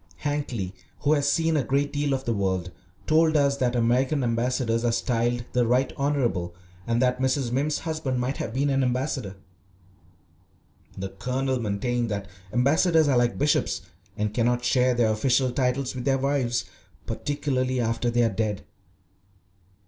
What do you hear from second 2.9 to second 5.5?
told us that American ambassadors are styled